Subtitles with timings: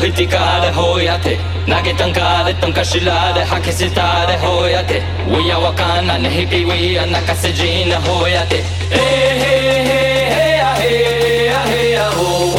[0.00, 8.64] hitikare hoyate nagetankare tonkashilare hakisitare hoyate wiya wakana nehikiwiya nakasejina hoyate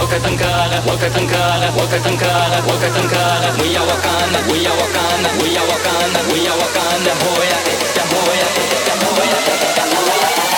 [0.01, 7.73] Wakatankara, wakatankara, wakatankara, wakatankara, wiya wakana, wiya wakana, wiya wakana, wiya wakana, hoyate,
[8.11, 8.61] hoyate,
[9.01, 10.50] hoyate, hoyate, hoyate.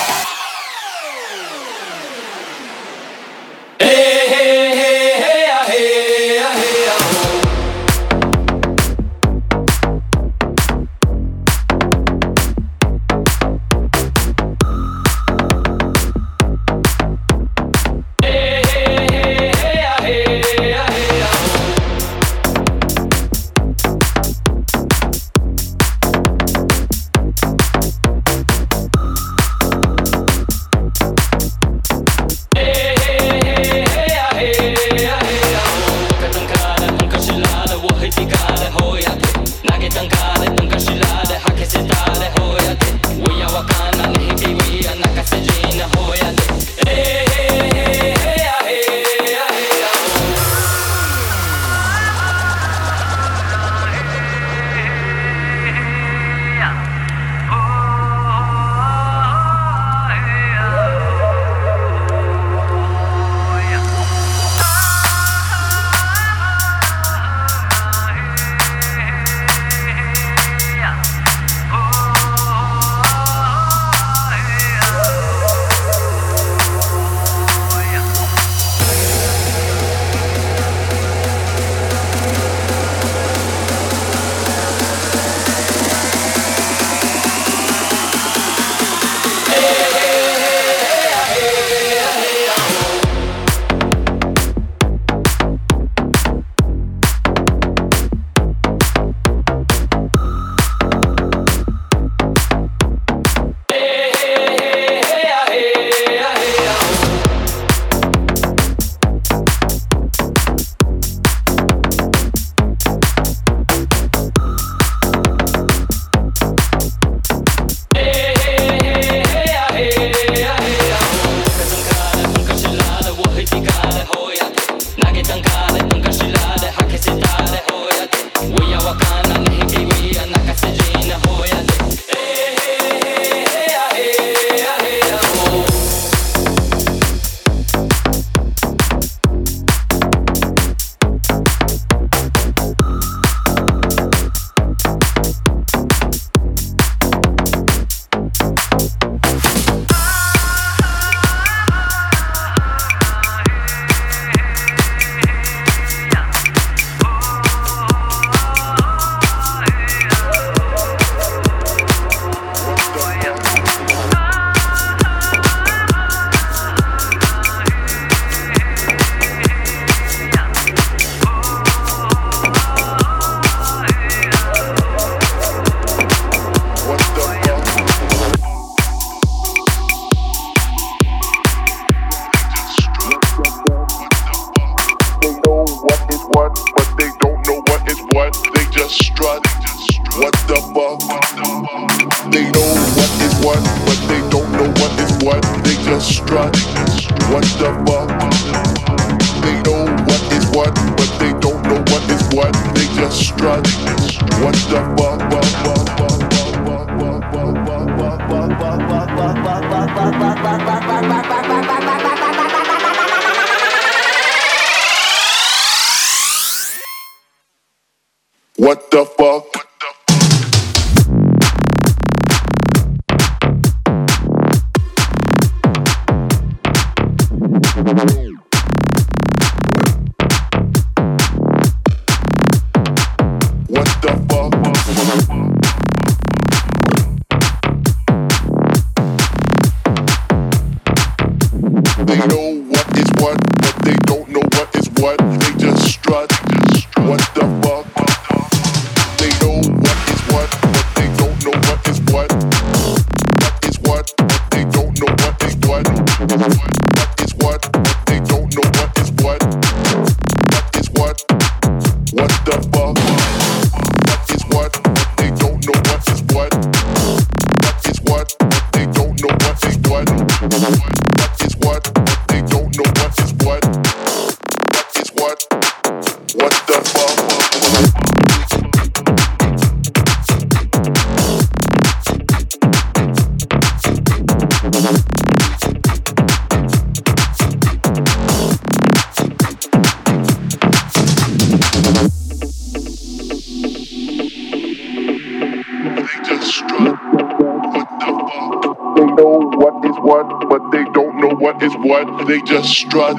[302.27, 303.12] They just strut.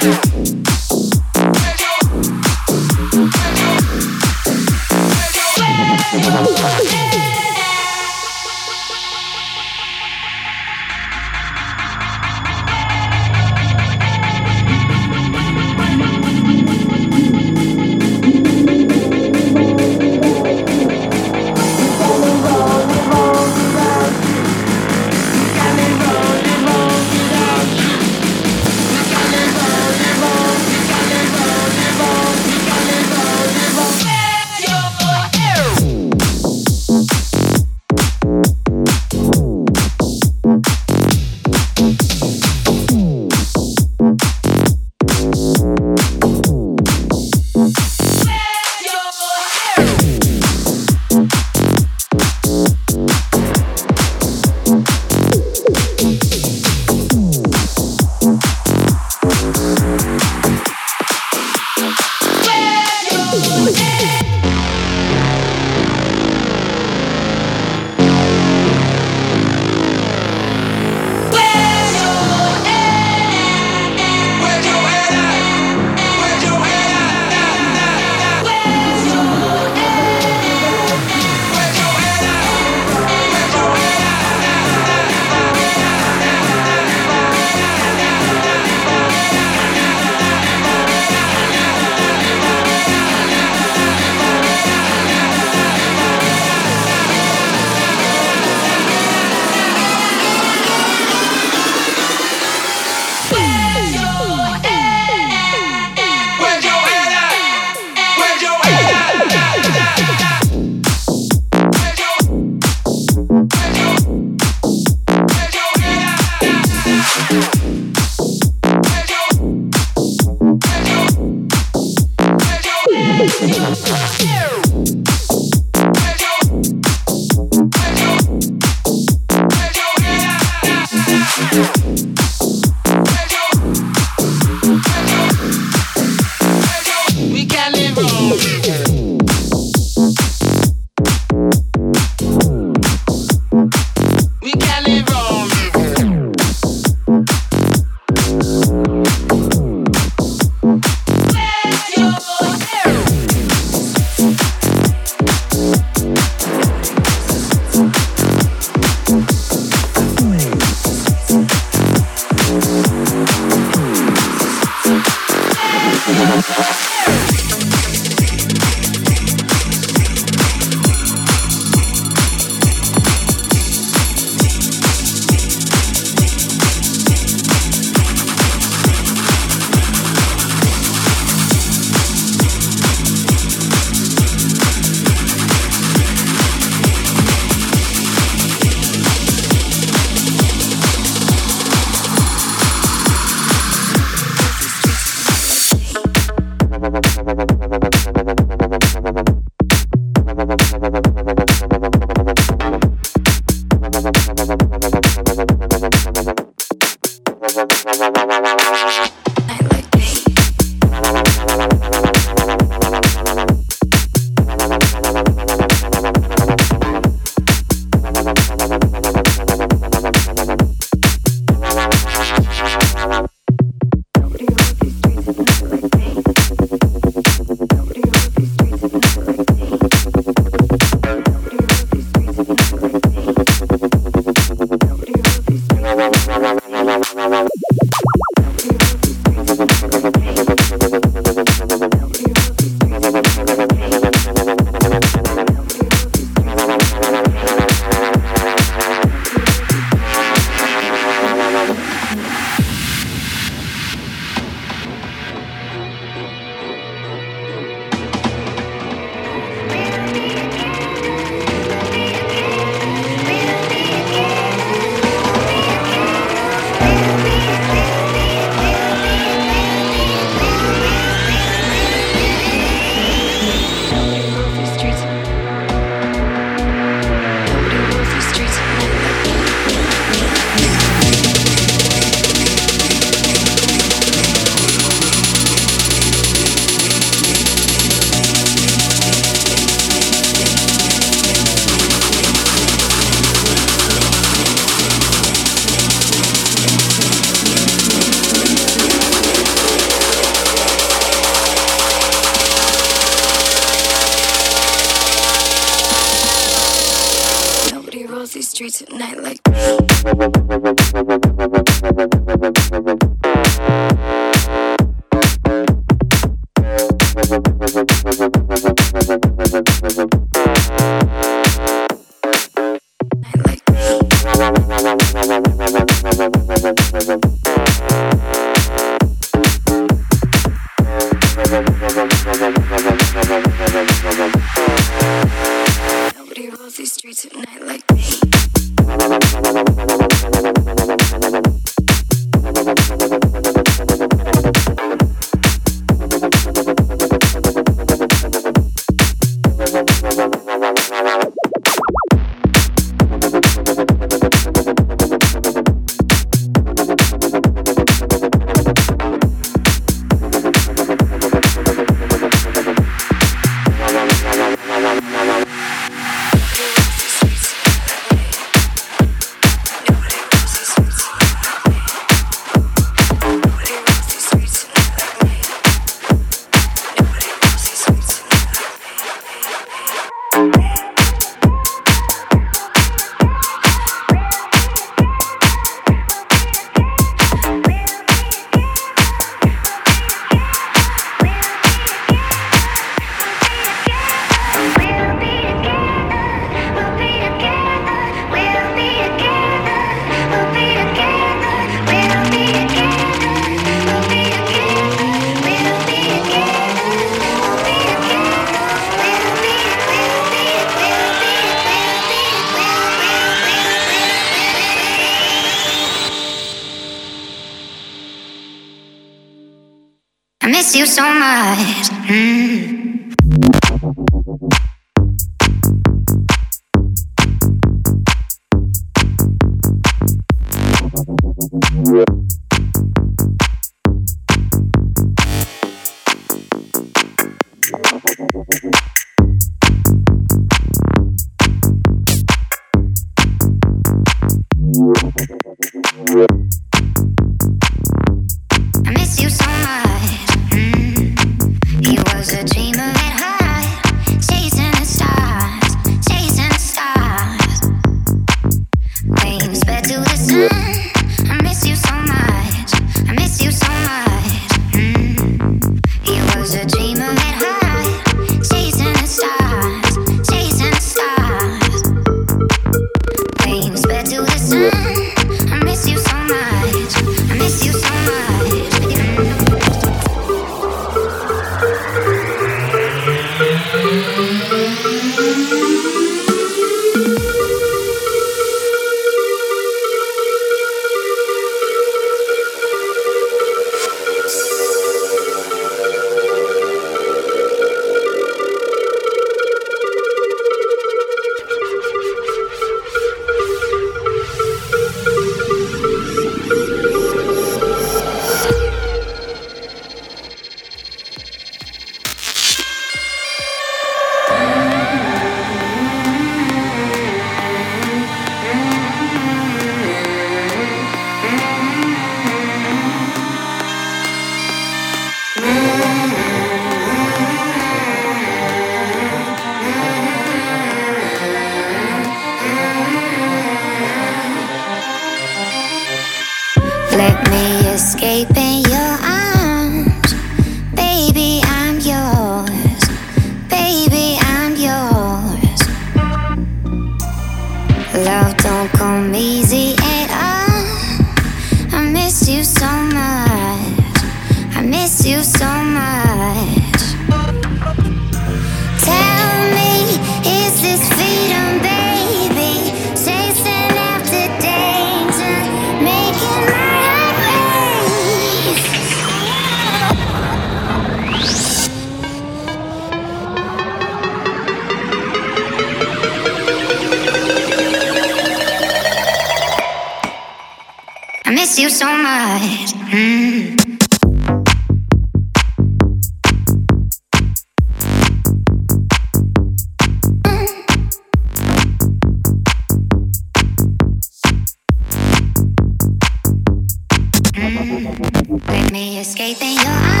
[598.71, 600.00] me escaping your eyes.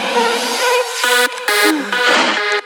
[0.00, 0.12] Thank
[2.52, 2.57] you.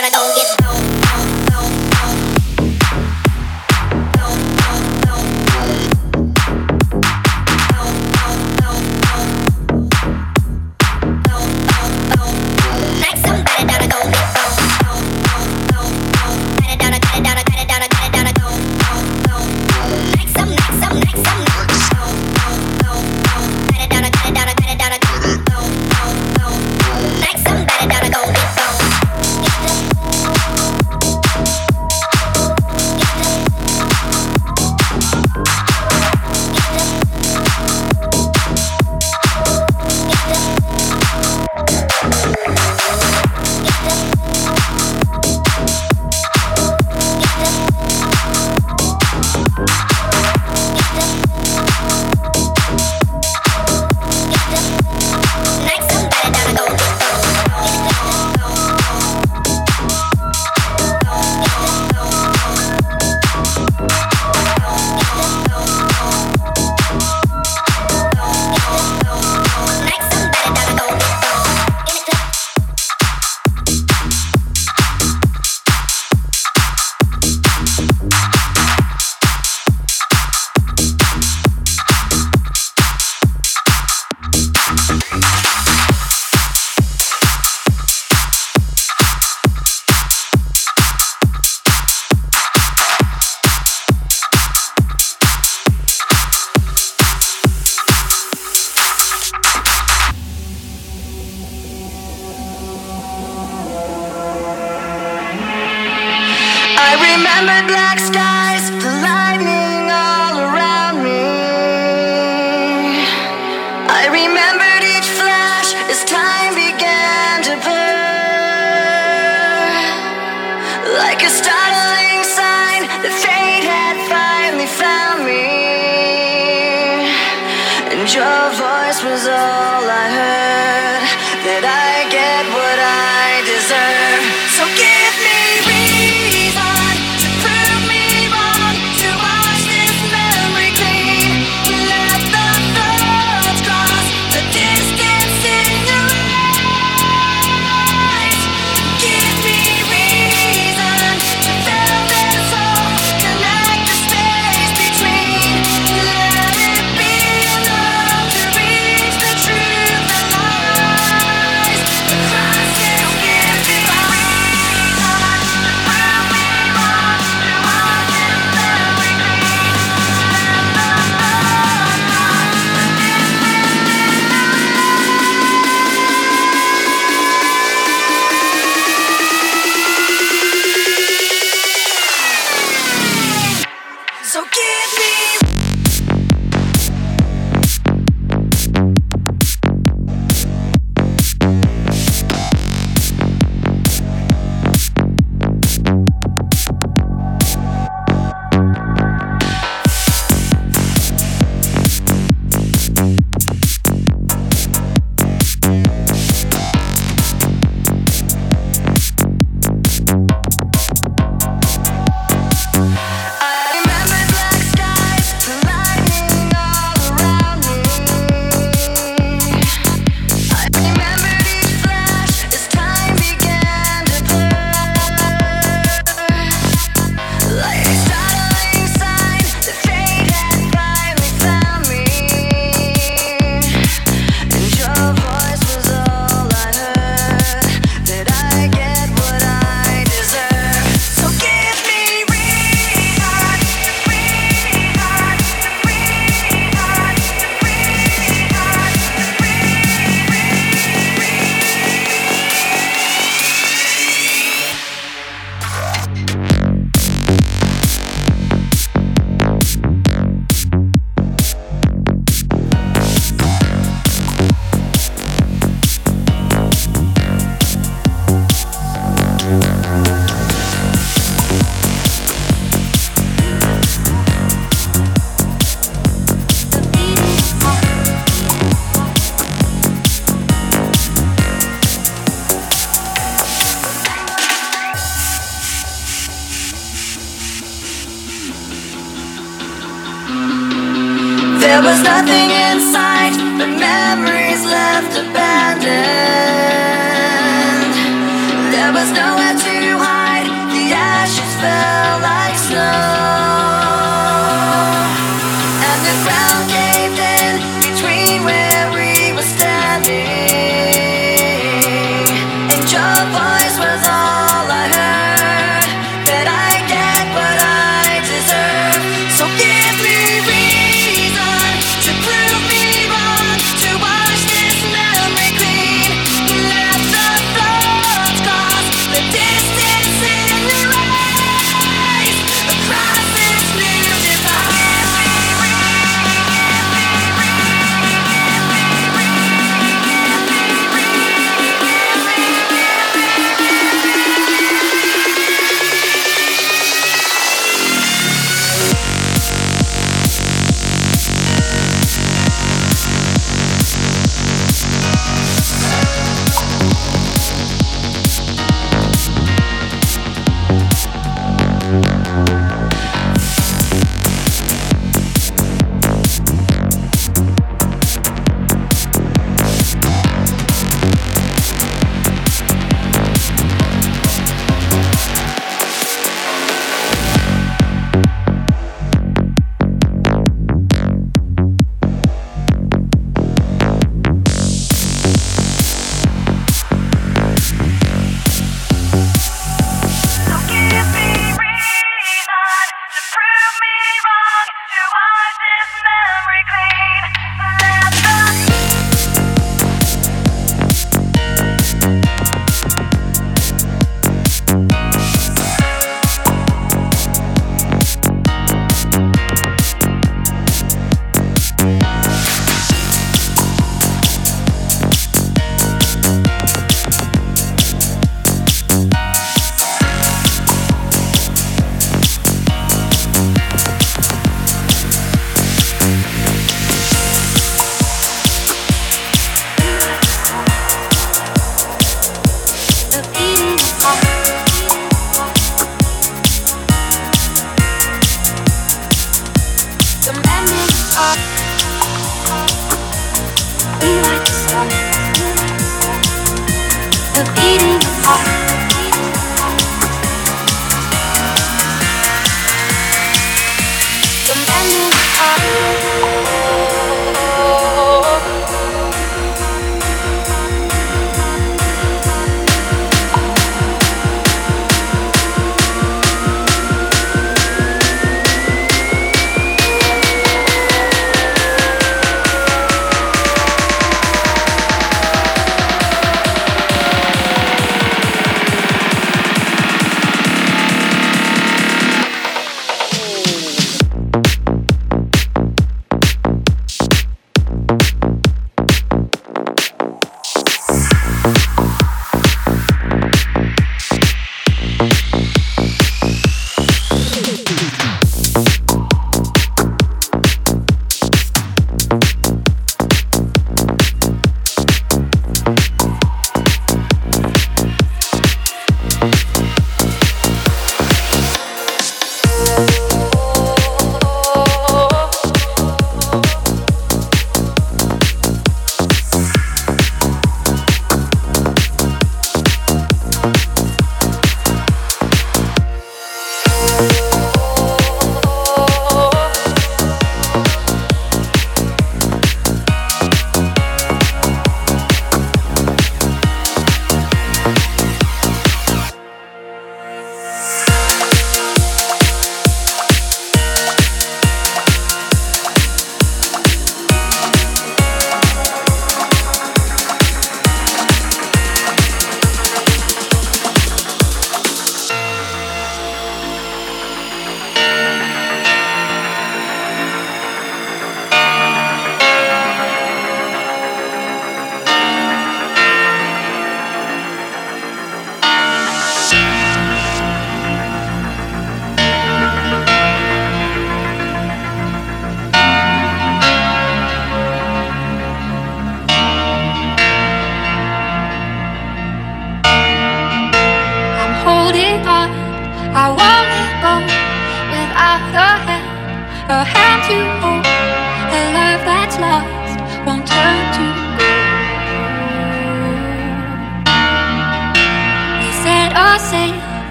[0.00, 0.08] The
[0.62, 0.91] truth.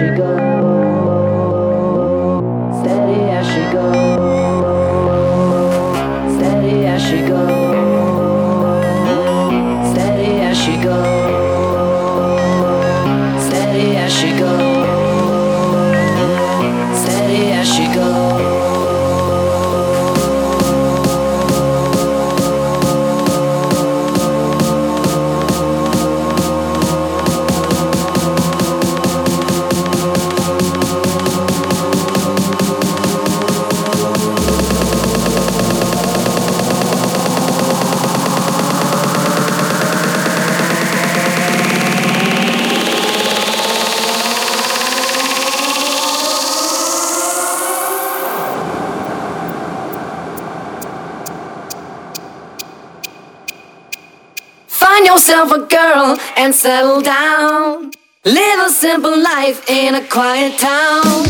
[0.00, 0.39] she goes.
[56.36, 57.90] And settle down.
[58.24, 61.29] Live a simple life in a quiet town.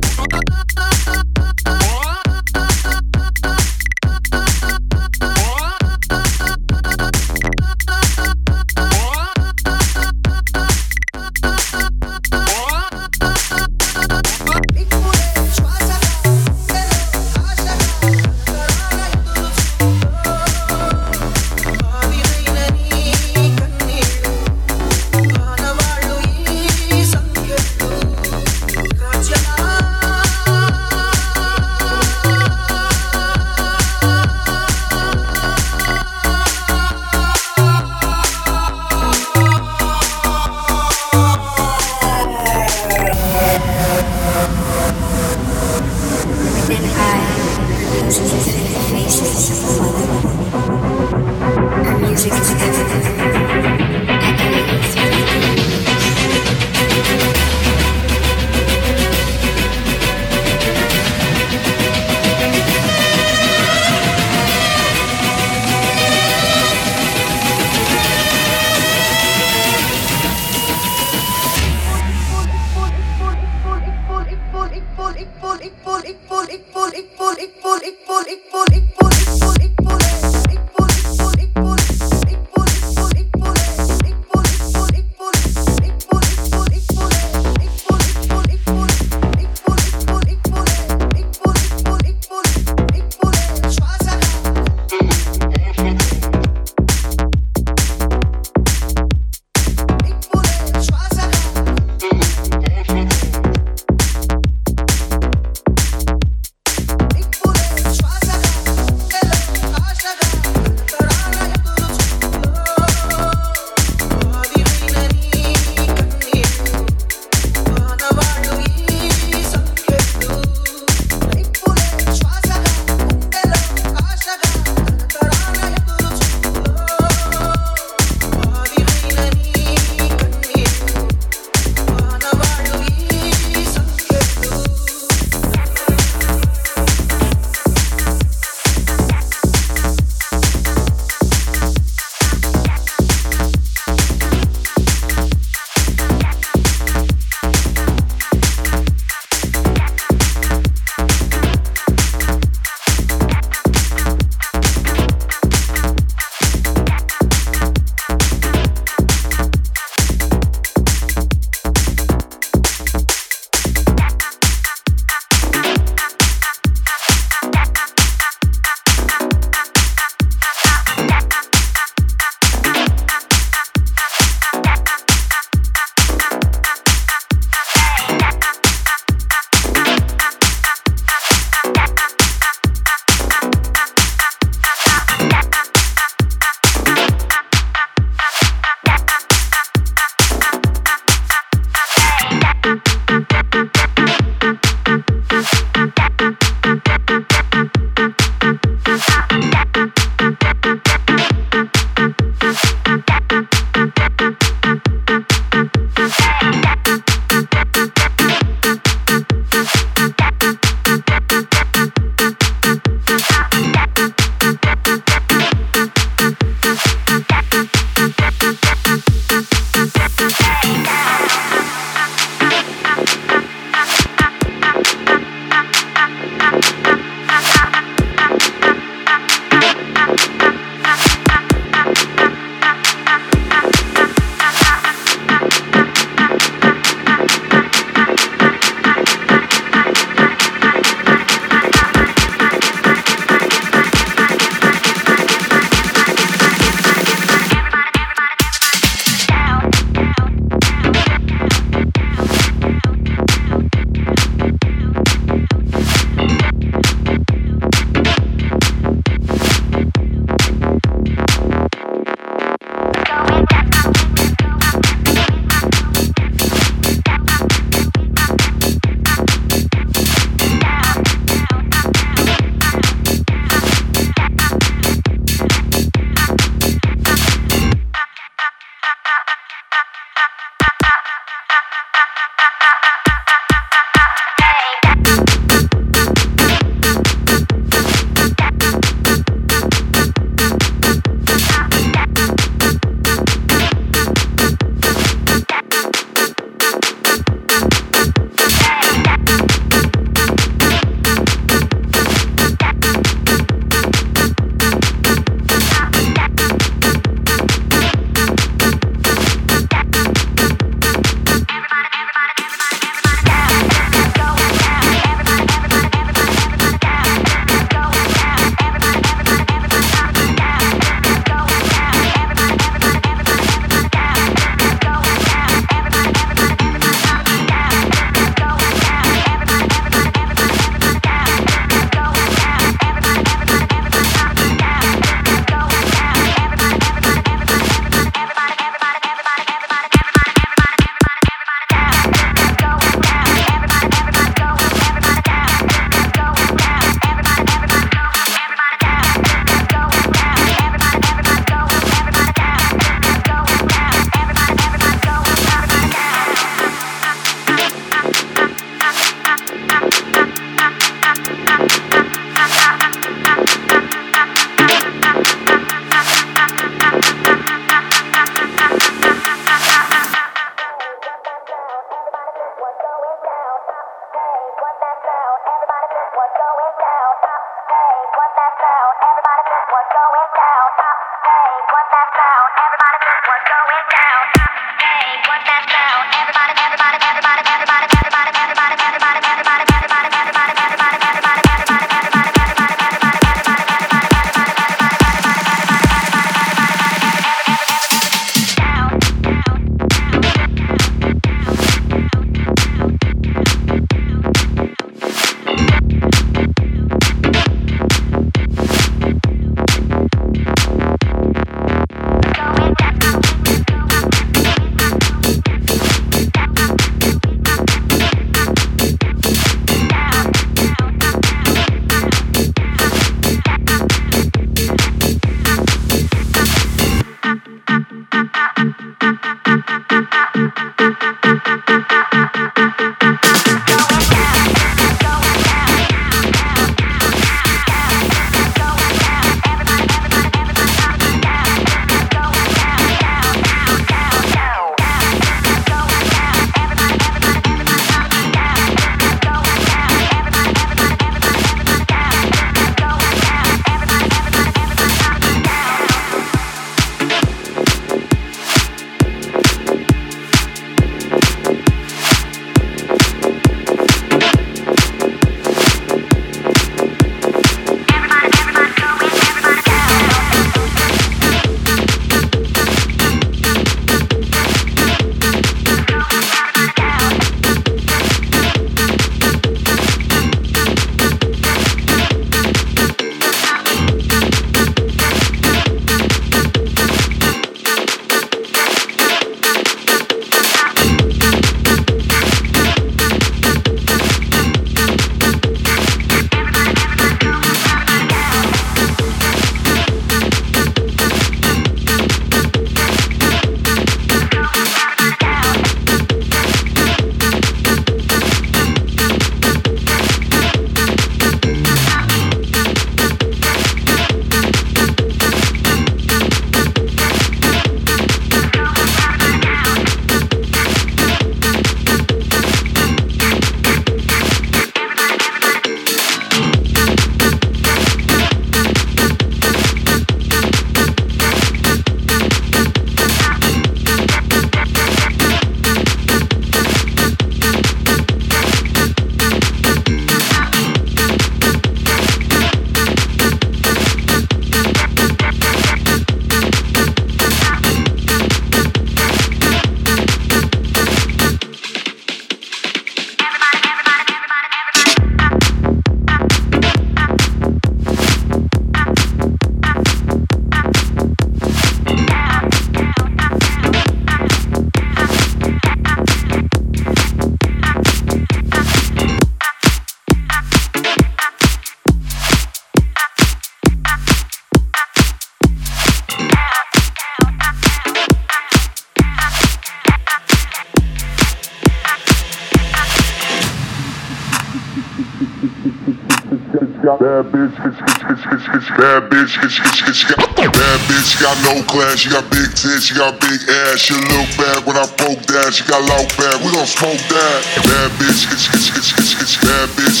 [591.42, 593.78] No class, she got big tits, she got big ass.
[593.78, 597.38] She look bad when I poke that, she got loud bad, we gon' smoke that.
[597.66, 598.38] Bad bitch, bad
[598.72, 600.00] bitch, bad bitch,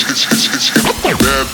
[1.18, 1.46] bad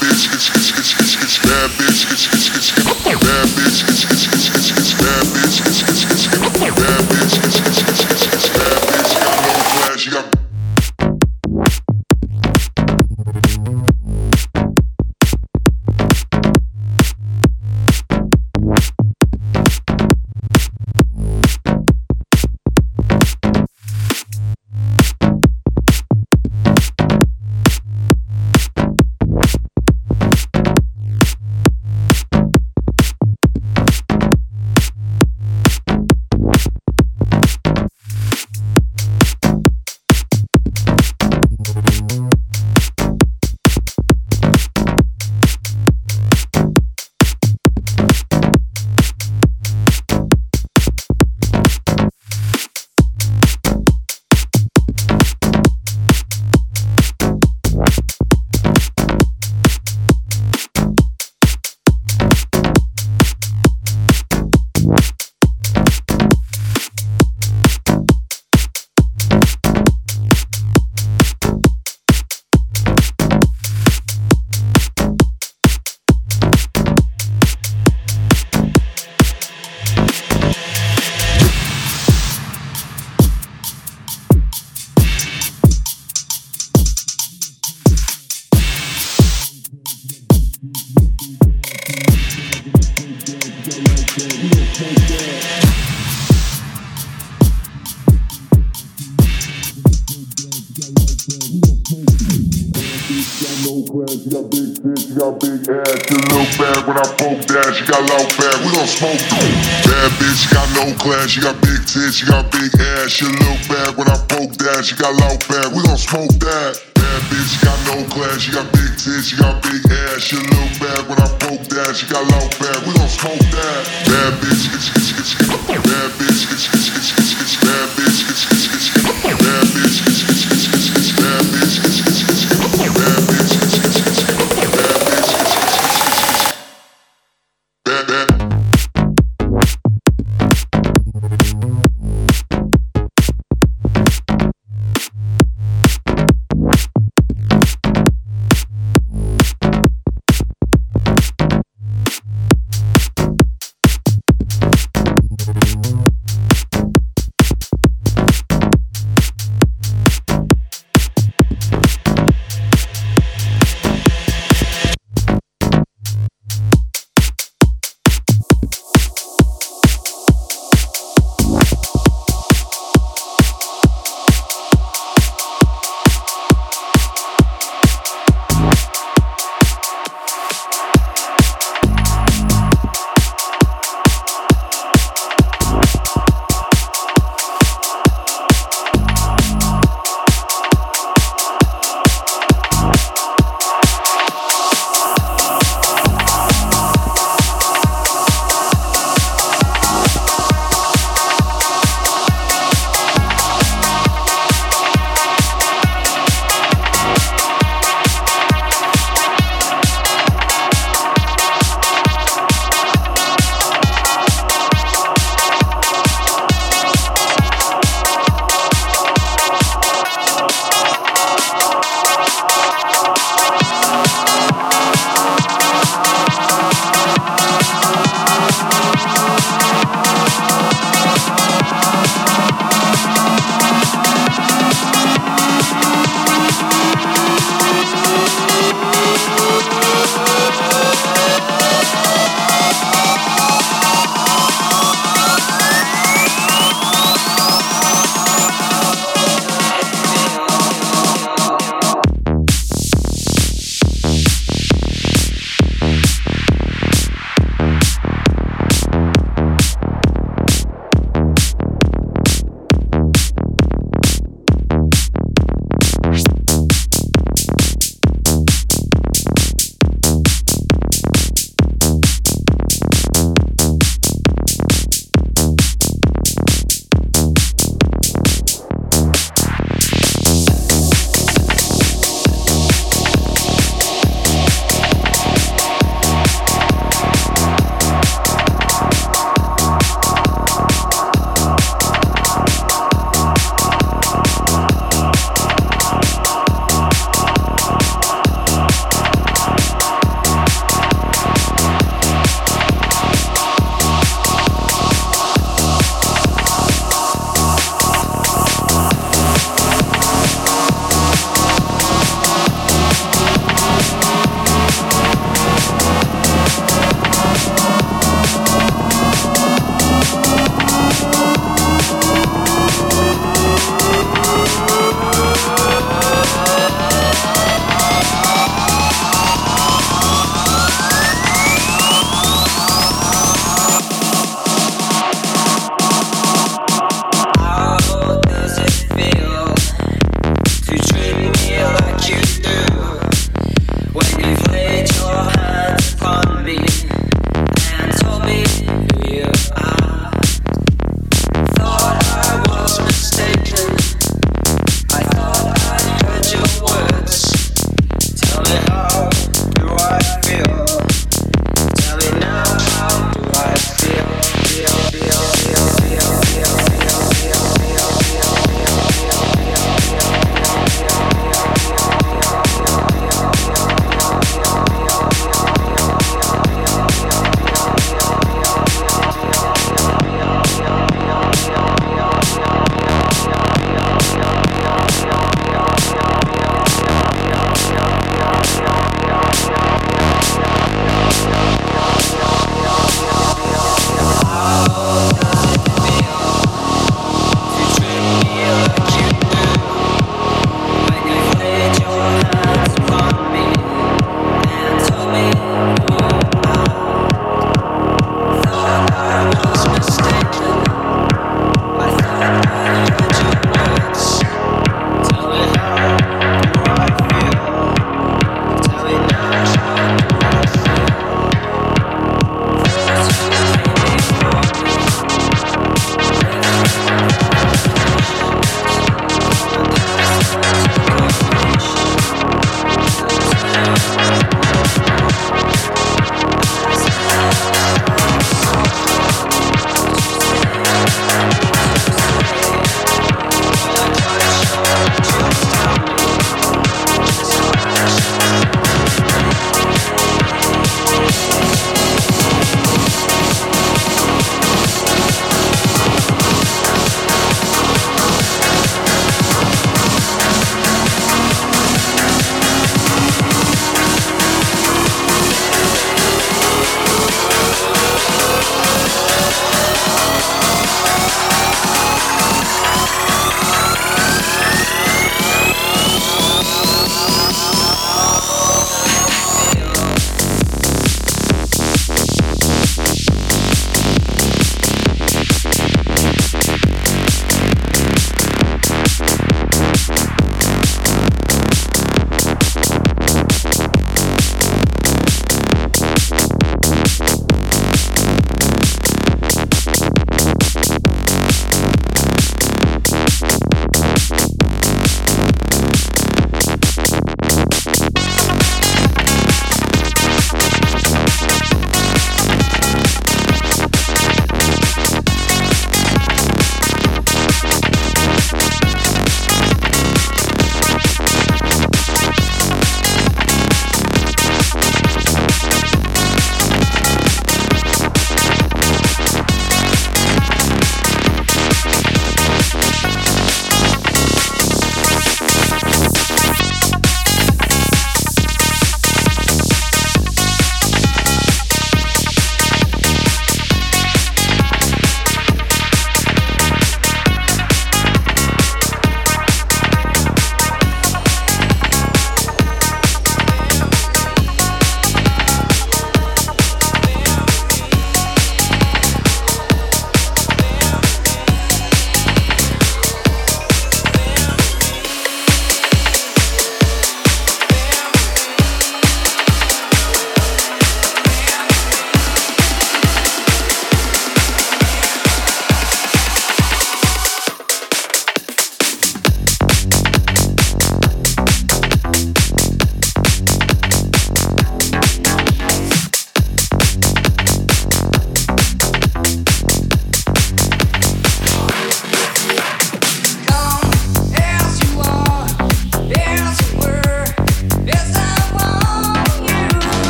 [111.38, 111.67] She got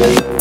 [0.00, 0.39] sleep.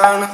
[0.04, 0.33] down.